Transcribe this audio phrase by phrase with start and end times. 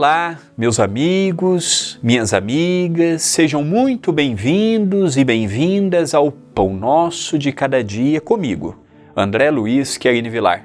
[0.00, 7.84] Olá, meus amigos, minhas amigas, sejam muito bem-vindos e bem-vindas ao Pão Nosso de Cada
[7.84, 8.82] Dia comigo,
[9.14, 10.64] André Luiz Querini Vilar.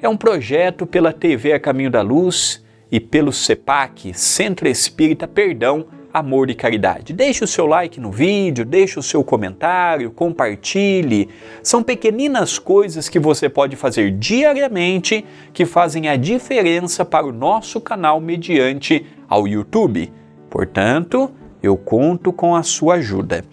[0.00, 5.88] É um projeto pela TV A Caminho da Luz e pelo CEPAC, Centro Espírita Perdão,
[6.16, 7.12] Amor e Caridade.
[7.12, 11.28] Deixe o seu like no vídeo, deixe o seu comentário, compartilhe.
[11.62, 17.82] São pequeninas coisas que você pode fazer diariamente que fazem a diferença para o nosso
[17.82, 20.10] canal mediante ao YouTube.
[20.48, 21.30] Portanto,
[21.62, 23.44] eu conto com a sua ajuda.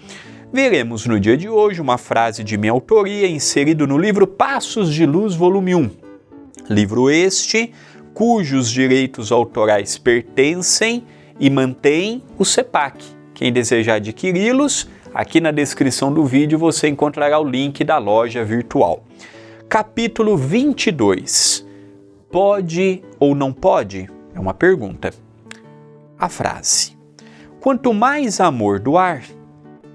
[0.49, 5.05] Veremos no dia de hoje uma frase de minha autoria inserida no livro Passos de
[5.05, 5.89] Luz, volume 1.
[6.69, 7.73] Livro este
[8.13, 11.03] cujos direitos autorais pertencem
[11.39, 13.03] e mantém o CEPAC.
[13.33, 19.03] Quem desejar adquiri-los, aqui na descrição do vídeo você encontrará o link da loja virtual.
[19.67, 21.65] Capítulo 22.
[22.31, 24.09] Pode ou não pode?
[24.35, 25.11] É uma pergunta.
[26.17, 26.95] A frase:
[27.59, 29.23] Quanto mais amor doar,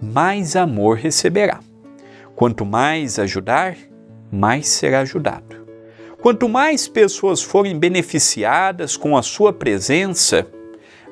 [0.00, 1.60] mais amor receberá.
[2.34, 3.76] Quanto mais ajudar,
[4.30, 5.56] mais será ajudado.
[6.20, 10.46] Quanto mais pessoas forem beneficiadas com a sua presença,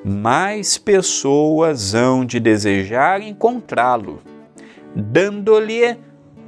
[0.09, 4.23] mais pessoas hão de desejar encontrá-lo,
[4.95, 5.97] dando-lhe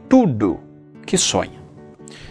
[0.09, 0.61] tudo
[1.05, 1.61] que sonha.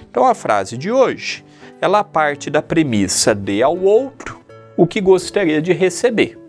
[0.10, 1.44] Então a frase de hoje,
[1.82, 4.40] ela parte da premissa de ao outro
[4.78, 6.40] o que gostaria de receber.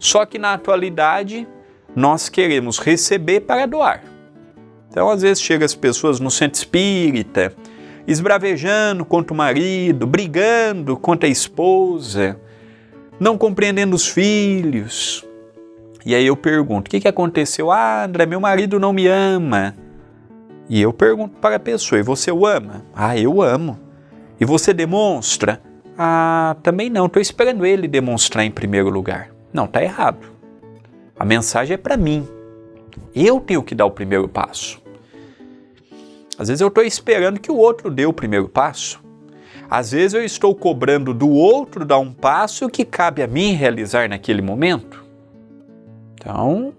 [0.00, 1.46] Só que na atualidade
[1.94, 4.02] nós queremos receber para doar.
[4.90, 7.54] Então às vezes chega as pessoas no centro espírita,
[8.04, 12.36] esbravejando contra o marido, brigando contra a esposa,
[13.22, 15.24] não compreendendo os filhos.
[16.04, 17.70] E aí eu pergunto: o que, que aconteceu?
[17.70, 19.76] Ah, André, meu marido não me ama.
[20.68, 22.84] E eu pergunto para a pessoa: e você o ama?
[22.92, 23.78] Ah, eu amo.
[24.40, 25.62] E você demonstra?
[25.96, 29.30] Ah, também não, estou esperando ele demonstrar em primeiro lugar.
[29.52, 30.26] Não, está errado.
[31.16, 32.26] A mensagem é para mim.
[33.14, 34.82] Eu tenho que dar o primeiro passo.
[36.36, 39.01] Às vezes eu estou esperando que o outro dê o primeiro passo.
[39.74, 44.06] Às vezes eu estou cobrando do outro dar um passo que cabe a mim realizar
[44.06, 45.02] naquele momento.
[46.12, 46.74] Então,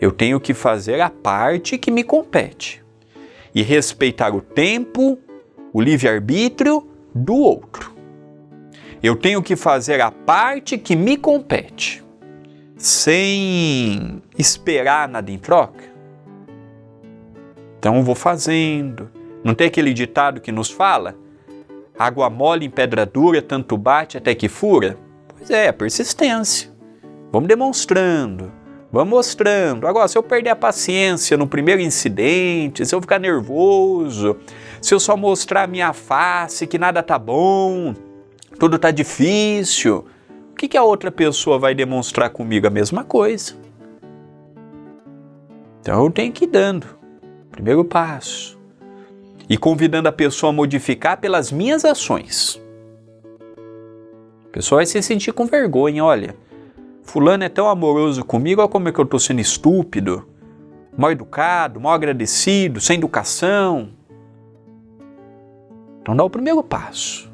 [0.00, 2.82] eu tenho que fazer a parte que me compete
[3.54, 5.18] e respeitar o tempo,
[5.74, 7.92] o livre-arbítrio do outro.
[9.02, 12.02] Eu tenho que fazer a parte que me compete,
[12.78, 15.84] sem esperar nada em troca.
[17.78, 19.10] Então, eu vou fazendo.
[19.44, 21.25] Não tem aquele ditado que nos fala?
[21.98, 24.98] Água mole em pedra dura, tanto bate até que fura?
[25.28, 26.70] Pois é, persistência.
[27.32, 28.52] Vamos demonstrando,
[28.92, 29.86] vamos mostrando.
[29.86, 34.36] Agora, se eu perder a paciência no primeiro incidente, se eu ficar nervoso,
[34.80, 37.94] se eu só mostrar a minha face que nada tá bom,
[38.58, 40.04] tudo tá difícil,
[40.52, 42.66] o que, que a outra pessoa vai demonstrar comigo?
[42.66, 43.54] A mesma coisa.
[45.80, 46.86] Então eu tenho que ir dando.
[47.50, 48.56] Primeiro passo
[49.48, 52.60] e convidando a pessoa a modificar pelas minhas ações.
[54.46, 56.36] A pessoa vai se sentir com vergonha, olha.
[57.02, 60.26] Fulano é tão amoroso comigo, olha como é que eu estou sendo estúpido,
[60.96, 63.90] mal educado, mal agradecido, sem educação.
[66.00, 67.30] Então dá o primeiro passo.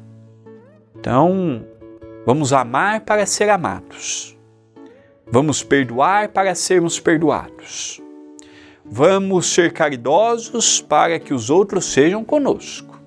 [0.95, 1.65] Então,
[2.25, 4.37] vamos amar para ser amados.
[5.25, 8.02] Vamos perdoar para sermos perdoados.
[8.85, 12.99] Vamos ser caridosos para que os outros sejam conosco.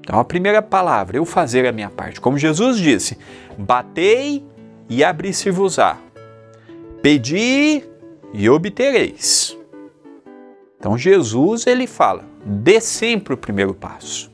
[0.00, 2.20] Então, a primeira palavra, eu fazer a minha parte.
[2.20, 3.18] Como Jesus disse:
[3.58, 4.44] batei
[4.88, 5.98] e abri-se-vos-á.
[7.02, 7.82] Pedi
[8.32, 9.56] e obtereis.
[10.78, 14.30] Então, Jesus, ele fala: dê sempre o primeiro passo.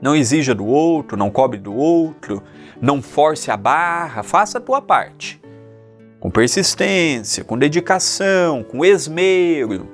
[0.00, 2.42] Não exija do outro, não cobre do outro,
[2.80, 5.41] não force a barra, faça a tua parte
[6.22, 9.88] com persistência, com dedicação, com esmero.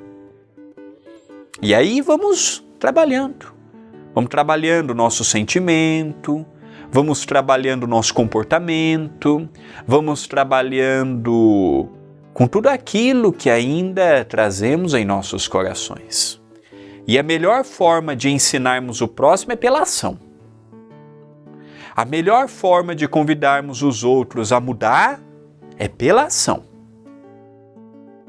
[1.62, 3.54] E aí vamos trabalhando.
[4.14, 6.44] Vamos trabalhando o nosso sentimento,
[6.92, 9.48] vamos trabalhando o nosso comportamento,
[9.86, 11.88] vamos trabalhando
[12.34, 16.38] com tudo aquilo que ainda trazemos em nossos corações.
[17.06, 20.18] E a melhor forma de ensinarmos o próximo é pela ação.
[21.96, 25.26] A melhor forma de convidarmos os outros a mudar
[25.78, 26.64] é pela ação.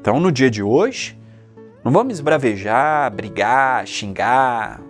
[0.00, 1.18] Então, no dia de hoje,
[1.84, 4.80] não vamos esbravejar, brigar, xingar,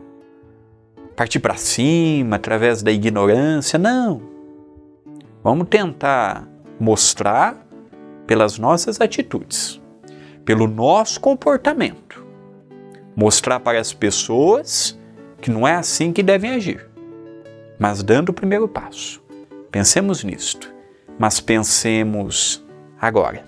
[1.16, 4.22] partir para cima através da ignorância, não.
[5.42, 6.46] Vamos tentar
[6.78, 7.66] mostrar
[8.26, 9.80] pelas nossas atitudes,
[10.44, 12.24] pelo nosso comportamento,
[13.16, 14.98] mostrar para as pessoas
[15.40, 16.88] que não é assim que devem agir,
[17.78, 19.22] mas dando o primeiro passo.
[19.70, 20.72] Pensemos nisto,
[21.20, 22.64] mas pensemos
[22.98, 23.44] agora.